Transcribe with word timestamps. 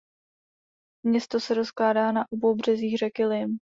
Město 1.05 1.39
se 1.39 1.53
rozkládá 1.53 2.11
na 2.11 2.25
obou 2.31 2.55
březích 2.55 2.97
řeky 2.97 3.25
Lim. 3.25 3.57